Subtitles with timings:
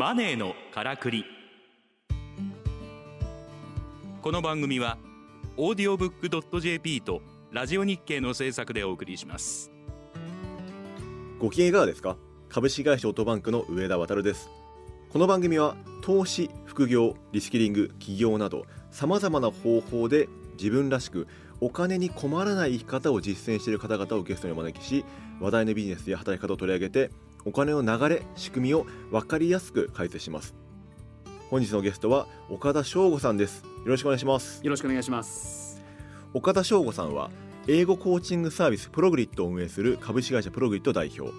[0.00, 1.26] マネーのからくり。
[4.22, 4.96] この番組は
[5.58, 7.20] オーディオブックドット JP と
[7.52, 9.70] ラジオ日経の制作でお送りします。
[11.38, 12.16] ご機嫌いかがですか？
[12.48, 14.48] 株式会社オートバンクの上田渉です。
[15.12, 21.28] この番組は投資副業リスキリング起業などさまざまな方法で自分らしく
[21.60, 25.04] お金に困らない生き方を実践している方々をゲストにお招きし
[25.42, 27.10] 話題のビジネスや働き方を取り上げて
[27.44, 30.54] お金の流れ仕組みを分かりやすく解説します。
[31.50, 33.62] 本日のゲストは岡田翔吾さんです。
[33.62, 34.62] よろしくお願いします。
[34.62, 35.82] よろしくお願いします。
[36.32, 37.30] 岡田翔吾さんは
[37.66, 41.34] 英語コーチングサービスプログリッドを運営する株式会社プログリッド代表。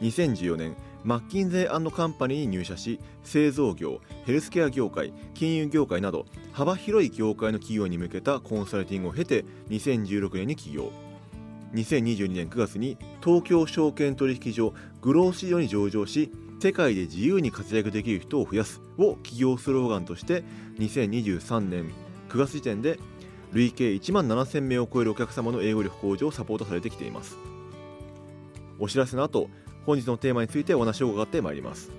[0.00, 10.90] 2014年マッキンゼーカンパニーに入社し製造業ヘルスケア業界金融業界など幅広い業界の企業に向けたコンサルティングを経て2016年に起業
[11.72, 16.30] 2022年9月に東京証券取引所グロース市場に上場し
[16.60, 20.44] 世界で自由に活躍できる人を増やすを企業スローガンとして
[20.78, 21.90] 2023年
[22.28, 22.98] 9月時点で
[23.52, 27.36] 累計1万7000名を超えるお客様の英語力向上をサポートされてきています。
[28.78, 29.48] お知らせの後
[29.84, 31.90] 本日のテーマについてお話を伺ってまいります。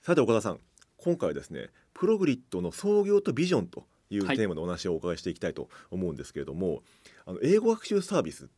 [0.00, 0.58] さて岡田さん。
[0.96, 6.80] 今回はですねプログリッドの創業とビジョンというテーマでお話をお伺いしていきたいと思うんですけれども、はい、
[7.26, 8.48] あの英語学習サービス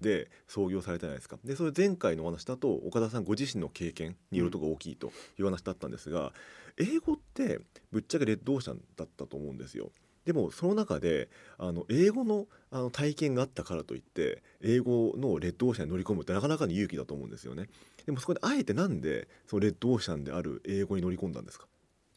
[0.00, 6.32] で創業されたじゃないですかでそれ前回のお話だと岡田さんご自身の経験によるところが大きいという話だったんですが、
[6.76, 9.90] うん、英語ってぶっちゃけレッドオーシャンだったと思うんですよ。
[10.26, 17.68] でもその中であの英語のあの体験があったからといって英語のレッドオーシャンに乗り込むってなかなかの勇気だと思うんですよね。
[18.04, 21.68] でもそこであえてなんでそのレッドオーシャンである英語に乗り込んだんですか？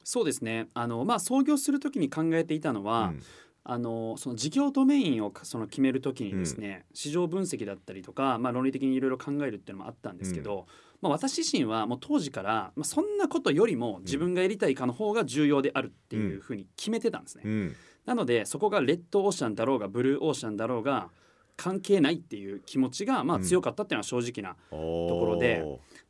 [0.03, 0.67] そうですね。
[0.73, 3.21] あの、まあ、創業する時に考えていたのは、うん、
[3.63, 10.65] あのその事業ドメインをその決める時にですね、うん、市場分析だったりとか、まあ、論理的にいろいろ考えるっていうのもあったんですけど、うん、
[11.01, 17.75] まあ、私自身はもう当時から、まあ、そんなことよりも自分がやりたいかの方が重要であるっていうふうに決めてたんですね。
[18.05, 21.09] なのでそこがレッドオーシャンだろうがブルーオーシャンだろうが
[21.57, 25.63] 関係ないっていう気持ちがまあ強かったっていうのは正直なところで。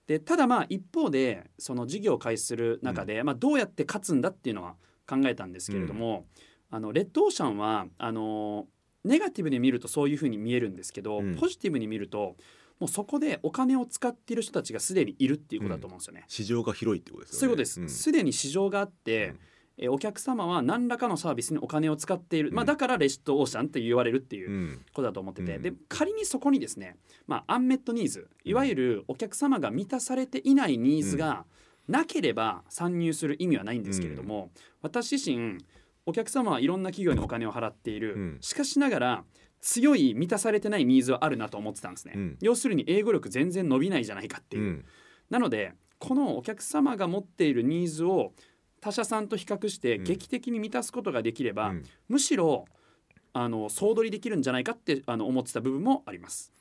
[0.10, 4.74] でただまあ一方でその事業を開始する中で、うん、まあ、どうやって勝つんだっていうのは
[5.08, 6.26] 考えたんですけれども、
[6.72, 8.66] うん、あのレッドオーシャンはあの
[9.04, 12.36] ネガティブで見るとそういうふうに見えるんですけど、うん、ポジティブに見ると
[12.80, 16.24] もうそこでお金を使っている人たちがすでにいるっていうことだと思うんですよね。
[16.28, 17.40] 市場が広いってことですよね。
[17.40, 18.04] そういうことです。
[18.04, 19.36] すで、に市場があって、
[19.82, 26.98] えお客様は何らかのサービスにお金を使っている、まあ、だからレシットオーシャンって言われるっていうことだと思ってて、で仮にそこにですね、
[27.28, 31.46] まあ、アンメットニーズいわゆるお客様が満たされていないニーズが
[31.88, 34.52] なければ参入する意味はないんですけれども、
[34.82, 35.58] 私自身
[36.06, 39.24] お客様はいろんな企業にお金を払っている、しかしながら
[39.62, 44.86] 強い満たされてないニーズはあるなと思ってたんですね、うん、要するに英語力全然伸びないじゃないかっていう、うん、
[45.30, 48.32] なのでこのお客様が持っているニーズを
[48.82, 52.66] 他社さんと比較して劇的に満たすことができれば、うん、むしろ
[53.34, 56.54] あの総取りできるんじゃないかってあの思ってた部分もあります。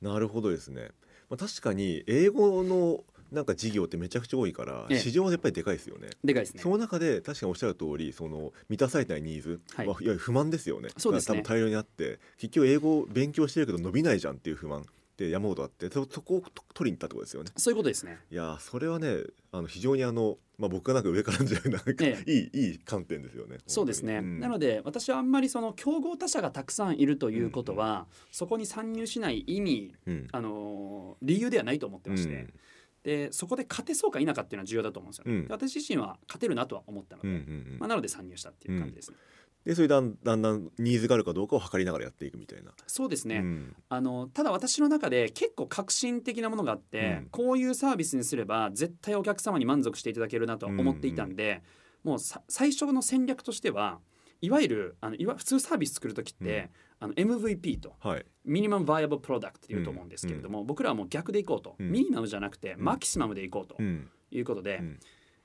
[0.00, 0.90] なるほどですね。
[1.28, 6.10] まあ、確かに英語のなんか事業ってめちゃくちゃ多いから、市場はやっぱりでかいですよね。
[6.24, 6.62] でかいですね。
[6.62, 10.88] その中で確かにおっしゃる通り、その満たされないニーズは、はい、いわゆる不満ですよね。
[10.96, 11.38] そうですね。
[11.38, 14.84] 多分大量にあって、結局英語を勉強してるけど伸びないじゃんっていう不満。
[15.24, 16.42] って山ほどあってそこを
[16.72, 17.50] 取りに行ったってことですよね。
[17.56, 18.18] そういうことですね。
[18.30, 19.16] いやそれはね
[19.52, 23.58] あの非常にあのまあ僕がなんか上からじゃなんか、ええ、いいいい観点ですよね。
[23.66, 24.18] そうですね。
[24.18, 32.34] うん、なので私はあんまりその競合他社がたくさんいるということは、うんうん、そこに参入しない意味、うん、あの理由ではないと思ってまして。
[32.34, 32.54] うん
[33.02, 37.42] でそこで勝てそうか否かっていうのは重要だと思うんですよ、うん、私自身は勝てるなとは思ったので、うんうんう
[37.76, 39.16] ん、まあ、なので参入したっていう感じですね。
[39.64, 42.72] うんでそれだんだんだんニーズがあるかどうかを測りながらやっていくみたいな。
[42.86, 51.62] そうですね、うん、あのただ私の中で結構革新的なものがあって、うん、こういうサービスにすれば絶対お客様に満足していただけるなと思っていたんで、
[52.04, 53.98] うんうん、もう最初の戦略としては
[54.40, 64.80] いわゆるあのいわ普通サービス作る時って、あの MVP と、はい、ミニマムバイアブルプロダクトっていうと思うんですけれども、僕らはもう逆でいこうと、ミニマムじゃなくてマキシマムでいこうということで。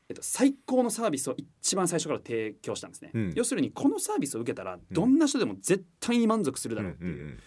[0.09, 7.37] えっと、最高のサービスを一番最初から提供したんですね、うん、要するにこのサービスを受けたらどんな人でも絶対に満足するだろうっていう。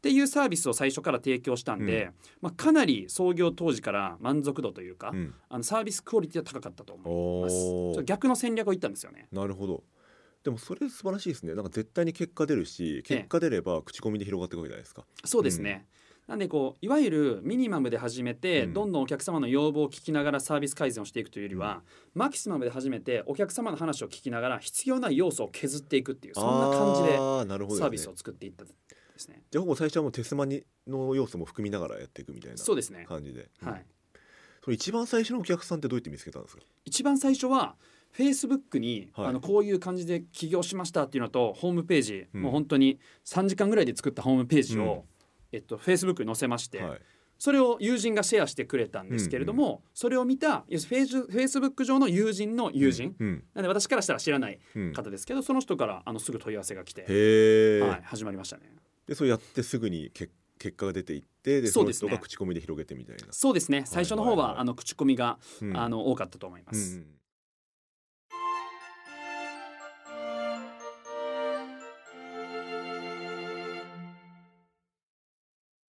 [0.00, 8.04] っていうサービスを最初から提供したんで、うん、まあ、かなり創業当時から満足度というか、うん、あのサービスクオリティは高かったと思います。
[8.04, 9.28] 逆の戦略を言ったんですよね。
[9.30, 9.84] なるほど。
[10.42, 11.54] でもそれ素晴らしいですね。
[11.54, 15.86] なんか絶対に結果出るし結果出れば口コミで広がっていくわけじゃないですか、そうですね、
[16.30, 21.82] なんでこういわゆるミニマムで始めて、どんどんお客様の要望を聞きながらサービス改善をしていくというよりは、
[22.14, 28.70] マキシマムで始めてお客様の話を聞きながら必要な要素を削っていくっていうそんな感じでサービスを作っていったで
[29.16, 29.42] すね。
[29.50, 32.64] じゃあほぼ最初はもうテスマニの要素も含みながらやっていくみたいな感じで。
[32.64, 32.82] そうで。
[32.82, 33.84] すね、はい。
[34.62, 36.62] それ一番最初のお客さんってどうやって見つけたんですか？
[36.84, 37.74] 一番最初は
[38.12, 39.26] フェイスブックに、はい。
[39.26, 42.42] あのこういう感じで起業しましたっていうのとホームページ、うん。
[42.42, 45.02] もう本当に3時間ぐらいで作ったホームページを、うん
[45.52, 47.00] えっと、フェイスブックに載せまして、はい。
[47.38, 54.92] それを友人がシェアしてくれたんですけれども、それを見たフェイスフェイスブック上の友人の友人、うんなんで私からしたら知らないうん。
[54.92, 57.02] 方ですけどその人からあのすぐ問い合わせが来て、
[57.82, 58.64] はい、始まりましたね。
[59.06, 62.18] でそれやってすぐにけ結果が出ていってでそうですね。
[62.20, 63.22] 口コミで広げてみたいな。
[63.30, 63.84] そうですね。
[63.86, 65.76] 最初の方は,、はいはいはいあの口コミが、うん。
[65.76, 66.98] あの多かったと思います。
[66.98, 67.06] うん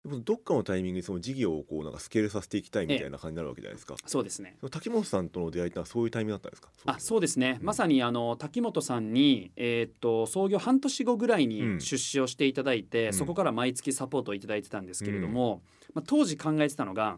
[0.06, 3.96] どっかのタイミングでその事業をこうなんかスケールさせていきたいみたいな感じになるわけじゃないですか。
[4.06, 4.58] そうですね。
[4.70, 6.70] 滝本さんとの出会いってのはそういうタイミングだったんですか？
[6.86, 7.66] あそうですね、うん。
[7.66, 11.50] まさにあの滝本さんに、えーっと創業半年後ぐらいうん。
[11.78, 13.14] に出資をしていただいて、うん。
[13.14, 15.62] そこから毎月サポートをいただいてたんですけれども、
[15.94, 17.18] まあ、当時考えてたのが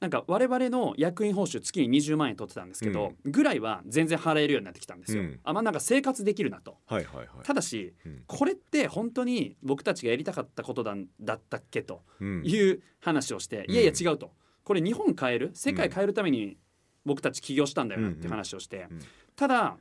[0.00, 5.22] なんか我々の役員報酬月に20万円取ってたんですけど、ぐらいは全然払えるようになってきたんですよ。
[5.22, 5.40] うん。
[5.44, 6.78] あまあなんか生活できるなと。
[6.86, 7.28] はいはいはい。
[7.42, 8.22] ただしうん。
[8.26, 12.42] これって本当に僕たちがやりたかったことだだったっけとうん。
[12.46, 13.74] いう話をして、うん。
[13.74, 14.32] いやいや違うと。
[14.64, 15.50] これ日本変える？
[15.52, 16.56] 世界変えるために
[17.04, 18.96] 僕たち起業したんだよなって話をして、うん。
[18.96, 19.02] うん
[19.36, 19.76] ただ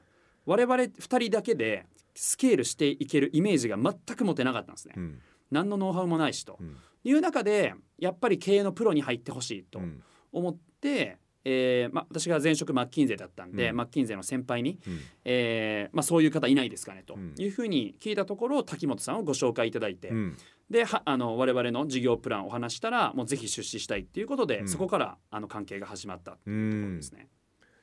[0.46, 1.86] 我々2人だけで
[2.16, 5.22] スケールしていけるイメージが全く持てなかったんですね、うん。
[5.52, 6.58] 何のノウハウもないしと。
[6.60, 6.76] うん。
[7.04, 9.80] いう中でやっぱり経営のプロに入ってほしいと。
[9.80, 20.38] うん思って、えーまあ、私が前職マッキンゼーだったんで、うんマッキンゼーの先輩に、うんえーまあ、そういう方いないですかねとうんいうふうに聞いたところ滝本さんをご紹介いただいて、うん
[20.70, 27.28] ではあの我々の事業プランをお話したらもうぜひ出資したいっていうことで、うんそこからあの関係が始まったとういうところんですね。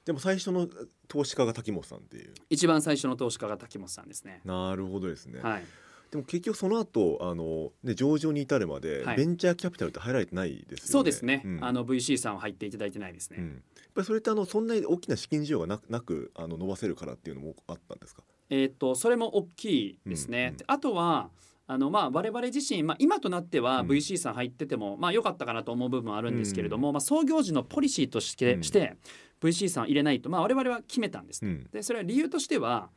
[0.05, 0.69] でも最初の
[1.09, 2.33] 投資家が滝本さんっていう。
[2.49, 4.41] 一番最初の投資家が滝本さんですね。
[4.45, 5.41] なるほどですね。
[5.41, 5.65] はい、
[6.11, 9.17] でも結局その後あのね上場に至るまではい。
[9.17, 10.91] ベンチャーキャピタルって入られてないですよね。
[10.93, 11.65] そうですね、ん。
[11.65, 13.39] あの VC さんは入っていただいてないですね。
[13.41, 13.47] うん。
[13.47, 13.61] やっ
[13.95, 18.23] ぱりそれってあのそんなに大きな資金需要がなくなくあの伸ばせるからっていうのもあったんですか？
[18.51, 20.39] えーっとそれも大きいですね。
[20.39, 20.57] うんうん。
[20.59, 21.31] であとは
[21.67, 23.89] あのまあ我々自身、まあ、今となってはうん。
[23.89, 28.63] VC さん入ってても、まあ良かったかなと思う部分はあるんですけれども、まあ、創業時のポリシーとして,、うん。
[28.63, 28.97] して
[29.41, 31.69] VC さんを入れないと、まあ、我々は決めたんですね、うん。
[31.73, 32.91] でそれは理由としては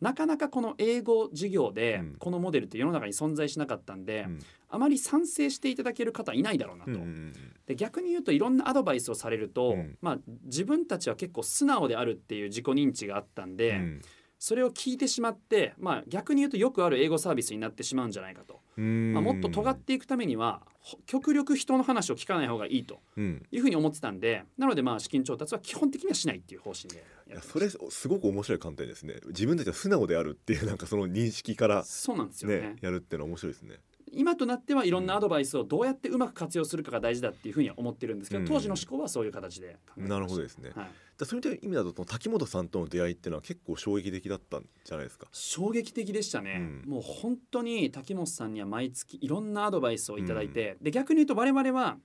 [0.00, 2.16] なかなかこの英語事業でうん。
[2.18, 4.38] このモデルって世の中に存在しなかったんで、うん。
[4.68, 6.90] あまり賛成していただける方いないだろうなと。
[6.90, 7.32] うんうん
[7.66, 9.96] で逆に言うといろんなアドバイスをされると、うん。
[10.02, 14.02] まあ、自分たちは結構素直であるっていう自己認知があったんで、うん。
[14.38, 19.14] それを聞いてしまって、まあ、逆に言うとよくある英語サービスになってしまうんじゃないかと、うん。
[19.14, 23.42] まあ、もっと尖っていくためにはほ極力人の話を聞かない方がいいとうん。
[23.50, 26.96] いうふうに思ってたんでなのでまあ資金調達は基本的にはしないっていう方針で。
[26.96, 27.00] い
[27.34, 29.16] やそれすごく面白い観点ですね。
[29.26, 32.60] 自分たちは素直であるっていうなんかその認識からそうなんですよね。
[32.60, 33.76] ねやるっていうのは面白いですね。
[34.16, 38.46] 今となってはいろんなアドバイスをどうやってうまく活用するかが大事だっていうふうには思ってるんですけど、うん。
[38.46, 40.70] 当時の思考はそういう形でなるほどですね。
[40.76, 45.26] はい、だそういう意味だと滝本さんとの出会いっていうのは結構衝撃的だったんじゃないですか？
[45.32, 46.90] 衝撃的でしたね、うん。
[46.92, 51.96] もう本当に滝本さんには毎月いろんなアドバイスをいただいて、で逆に言うと我々は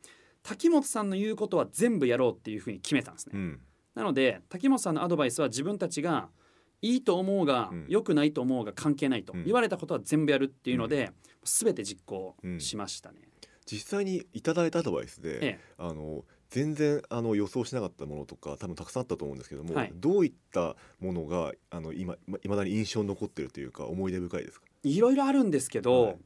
[0.42, 3.60] 滝本さんの言うことは全部やろうっていうふうに決めたんですね、うん
[3.96, 6.30] なので滝本さんのアドバイスは自分たちが
[6.82, 7.86] いいと思うが、うん。
[7.90, 9.44] 良くないと思うが関係ないと、うん。
[9.44, 11.12] 言われたことは全部やるっていうので、
[11.44, 13.20] 全て実行しましたね、
[13.66, 15.60] 実際にいただいたアドバイスで、ええ。
[15.78, 19.92] あの全然あの予想しなかったものとか多分たくさんあったと思うんですけども、はい。
[19.94, 24.66] どういったものがあの今いまだに印象に残ってるというか思い出深いですか？
[24.84, 26.18] いろいろあるんですけど、はい。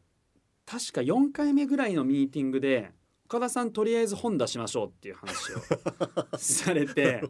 [0.66, 2.92] 確か4回目ぐらいのミーティングで
[3.26, 5.58] 岡田さんとりあえず本出しましょうっていう話を
[6.38, 7.24] されて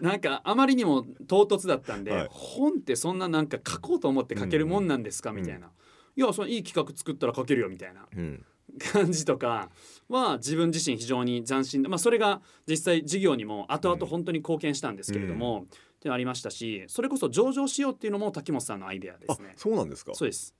[0.00, 2.28] なんかあまりにも唐突だったんで、はい。
[2.30, 5.70] 本ってそんななんか書こうと思って書けるもんなんですか、うんみたいな。
[6.16, 8.44] いやそのいい企画作ったら書けるよみたいなうん。
[8.92, 9.70] 感じとか
[10.08, 19.54] は自分自身非常に斬新で、まあ、それが実際事業にも後々本当に貢献したんですけれども、っていうのありましたしそれこそ上場しようっていうのも滝本さんのアイデアであすね。
[19.56, 20.12] そうなんですか。
[20.14, 20.54] そうです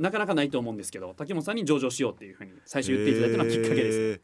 [0.00, 4.20] なかなかないと思うんですけど滝本さんに上場しようっていうふうに最初言っていただいたのはきっかけです。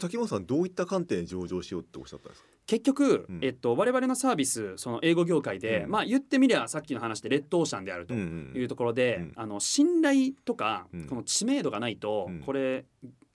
[0.00, 2.48] 滝本さんどういった観点で上場しようっておっしゃったんですか？
[2.66, 3.40] 結局、うん。
[3.42, 5.90] えっと、我々のサービスその英語業界で、うん。
[5.90, 9.32] まあ言ってみりゃさっきの話でレッドオーシャンであるとんいうところで、うん。
[9.36, 11.06] あの信頼とか、うん。
[11.06, 12.40] この知名度がないと、うん。
[12.40, 12.86] これ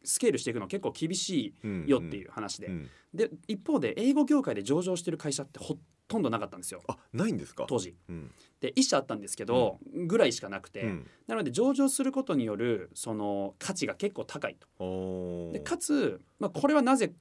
[0.03, 1.53] スケールしていくの結構厳し
[1.85, 2.89] いよっていう話で、うん。
[3.13, 5.77] で一方で英語業界で上場してる会社ってほ
[6.07, 6.81] とんどなかったんですよ。
[6.87, 7.65] あないんですか？
[7.67, 7.95] 当時。
[8.09, 8.31] うん。
[8.61, 11.07] で一社あったんですけど、ぐらいしかなくて、うん。
[11.27, 15.51] なので上場することによるその価値が結構高いと。
[15.53, 17.13] でかつ、まあ、これはなぜ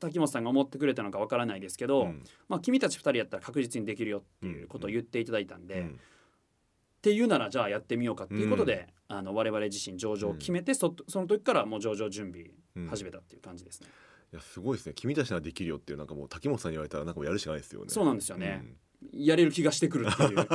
[0.00, 2.24] 滝本さんが思ってくれたのかわからないですけど、うん。
[2.48, 6.00] まあ、君たち2人やったら確実にできるよっていうことを言っていただいたんで、っうん。
[7.00, 12.88] ていうならじゃあやってみようかっていうことで、あの我々自身上場を決めて、そその時からもう上場準備うん。
[12.88, 13.88] 始めたっていう感じですね。
[14.32, 14.94] いやすごいですね。
[14.94, 17.86] 君たちならできるよっていうなんかもう滝本さんに言われたらなんかもうやるしかないですよね。
[17.88, 18.64] そうなんですよね、
[19.12, 19.24] うん。
[19.24, 20.38] やれる気がしてくるっていう。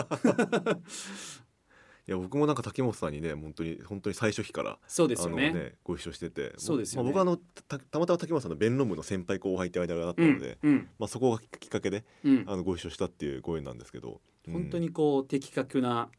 [2.07, 5.49] いや僕もなんか滝本さんにね本当に本当に最初期からそうですよね。
[5.49, 6.53] あのご一緒してて。
[6.57, 7.11] そうですよね。
[7.11, 10.89] まあ、僕はあのたたまたま滝本さんの弁論部の先輩後輩って間柄だったうんので、うん。
[10.97, 12.45] まあ、そこがきっかけでうん。
[12.47, 16.09] あのご一緒したっていうご縁なんですけど、うん本当にこう的確な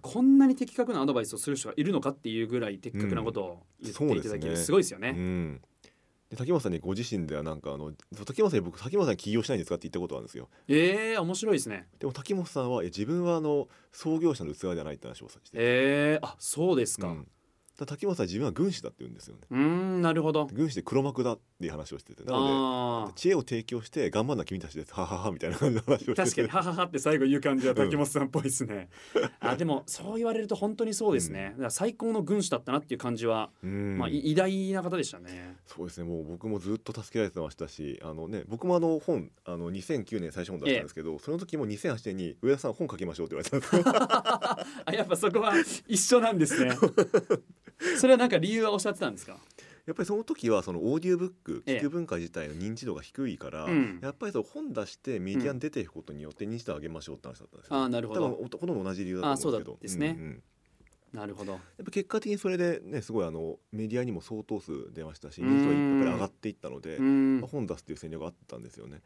[0.00, 5.60] こんなに的確なアドバイスをする人がいるのかっていうぐらい的確なことを言っていただける、すごいですよね。
[6.32, 7.92] うんで滝本さんにご自身ではなんかあの
[8.24, 11.86] 滝本さんに僕滝本さんに起業しないんですかって言ったことあるんですよえー、面白いですね。
[11.98, 17.08] でも滝本さんはいや自分はあの創業者の器ではないって話をさしてえー、あそうですか。
[17.08, 17.28] う、うんだ
[17.86, 20.46] 滝本さんは自分は軍師だって言うんですよねーんなるほど。
[20.52, 28.88] 軍師で黒幕だっていう話をしててなのあで知恵を提供して頑張んな君たちですはははみたいな感じの話をしててあ確かにはははって最後言う感じは滝本さんっぽいですね。
[29.40, 31.50] あでもそう言われると本当にそうですね。
[31.52, 35.56] だから最高の軍師だったなっていう感じは、うんまあい偉大な方でしたね。
[35.66, 43.82] そうですねもう僕もずっと助けられてましたしあの、ね、僕もあの本あの2009年最初本出したんですけど、その時も2008年に上田さん本書きましょうって言われたんですよ
[44.86, 45.54] あやっぱそこは
[45.86, 46.76] 一緒なんですね。
[47.98, 49.38] それはなんか理由はおっしゃってたんですか？
[49.84, 58.36] やっぱりその時はそのオーディオブックええ聞く文化自体の認知度が低いから、うんやっぱりその本出してメディアに出ていくことによって認知度を上げましょうって話だったんですよ、あーなるほ多分ど。
[58.36, 60.42] おほとんど同じ理由だと思うんですけどですねんん
[61.12, 61.52] なるほど。
[61.52, 69.02] やっぱ結果的にそれでねすごいあのメディアにも相当数出ましたしうん認知度がやっぱり上がっていったのでう、んまあ、本出すっていう戦略があったんですよね。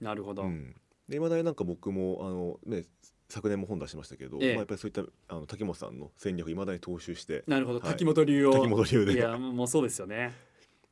[0.00, 0.44] なるほど。
[0.44, 0.74] うん、
[1.08, 2.84] で今だになんか僕もあの、ね、
[3.30, 5.02] 昨年も本出しましたけど、ええまあ、やっぱりそういった
[5.34, 7.80] あの滝本さんの戦略いまだに踏襲してなるほど。
[7.80, 8.52] はい滝本流を。
[8.52, 10.32] 滝本流でいやもうそうですよね。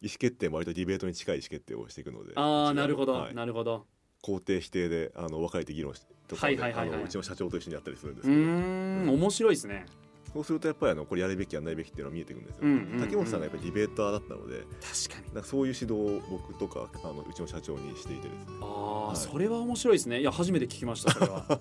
[0.01, 3.87] 意思決定も割とディベートに近い意思決定をしていくのでああなるほど、はいなるほど。
[4.23, 9.87] 肯定否定であの分かれて議論してとかではいはいはいうちの社長と一緒にやったりするんでうすけどーん面白いですね。
[10.33, 15.45] そうするとやっぱりあのこれやるべきやらないべきっていうのが見えてくるんですよ、うんうんうん滝本さんがやっぱりディベーターだったので確かに。
[15.45, 20.21] そういう指導を僕とかあのうちの社長にしていてですねああ、はいそれは面白いですね。
[20.21, 21.61] いや初めて聞きましたそれは。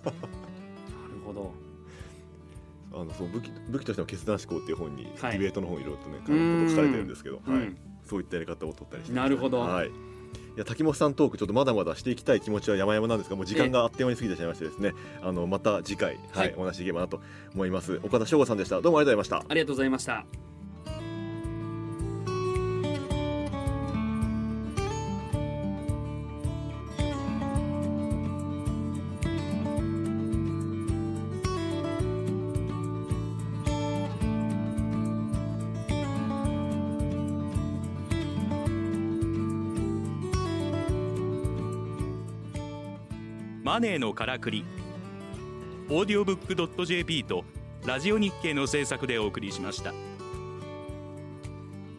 [3.01, 5.31] あのそう武器武器としての決断思考っていう本に、はい。
[5.33, 6.17] ディベートの本いろいろとね
[6.69, 7.51] 書かれてるんですけど、はい。
[7.51, 7.77] うん
[8.07, 9.59] そういったやり方を取ったりしてなるほど。
[9.59, 9.89] はい。
[9.89, 9.91] い
[10.55, 16.53] や滝本さんトークちょっとまだまだしていきたい気持ちは山々なんですがもう時間があっという間に過ぎてしまいましてですねあのまた次回、ははいい。
[16.55, 17.21] お話しできればなと
[17.53, 17.99] 思います。
[18.01, 18.81] 岡田翔吾さんでした。
[18.81, 19.51] どうもありがとうございました。
[19.51, 20.46] ありがとうございました。
[43.67, 44.63] マネーのからくり。
[45.89, 47.43] オーディオブックドット .jp と
[47.85, 49.93] ラジオ日経の制作でお送りしました。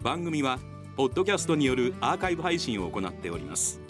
[0.00, 0.60] 番組は
[0.96, 3.82] ポッドキャストによるアーカイブ配信を行っております。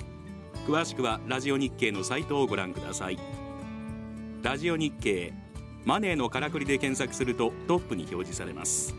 [0.66, 3.18] 詳しくはラジオ日経のサイトをご覧ください。
[4.42, 5.32] ラジオ日経
[5.85, 8.92] マネーのからくりで検索するとトップに表示されます。